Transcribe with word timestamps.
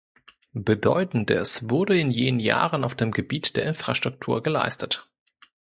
Bedeutendes 0.55 1.69
wurde 1.69 1.95
in 1.95 2.09
jenen 2.09 2.39
Jahren 2.39 2.83
auf 2.83 2.95
dem 2.95 3.11
Gebiet 3.11 3.55
der 3.55 3.67
Infrastruktur 3.67 4.41
geleistet. 4.41 5.07